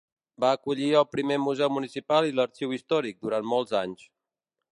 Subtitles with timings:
[0.43, 4.09] Va acollir el primer museu municipal i l'arxiu històric, durant molts anys.